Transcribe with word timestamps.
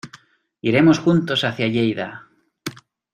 Iremos 0.69 0.97
juntos 0.99 1.43
hacia 1.43 1.67
Lleida. 1.75 2.09